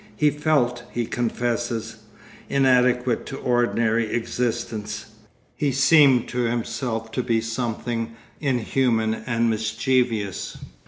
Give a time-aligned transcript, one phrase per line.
[0.15, 1.97] He felt, he confesses,
[2.49, 5.05] 'inadequate to ordinary existence.'
[5.55, 10.57] He seemed to himself to be something inhuman and mischievous.